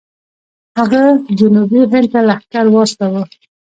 [0.77, 1.03] هغه
[1.39, 3.21] جنوبي هند ته لښکر واستوه.